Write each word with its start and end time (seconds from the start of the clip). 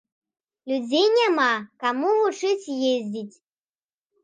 Людзей 0.71 1.05
няма 1.17 1.51
каму 1.85 2.09
вучыць 2.23 2.69
ездзіць. 2.95 3.35